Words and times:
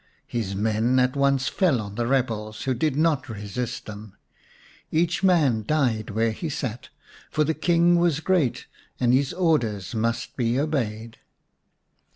His 0.25 0.55
men 0.55 0.97
at 0.97 1.15
once 1.15 1.47
fell 1.47 1.79
on 1.79 1.93
the 1.93 2.07
rebels, 2.07 2.63
who 2.63 2.73
did 2.73 2.95
not 2.95 3.29
resist 3.29 3.85
them. 3.85 4.17
Each 4.89 5.21
man 5.21 5.63
died 5.63 6.09
where 6.09 6.31
he 6.31 6.49
sat, 6.49 6.89
for 7.29 7.43
the 7.43 7.53
King 7.53 7.97
was 7.99 8.19
great, 8.19 8.65
and 8.99 9.13
his 9.13 9.31
orders 9.31 9.93
must 9.93 10.35
be 10.35 10.59
obeyed. 10.59 11.19